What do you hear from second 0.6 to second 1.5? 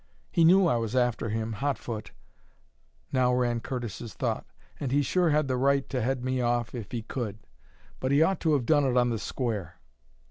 I was after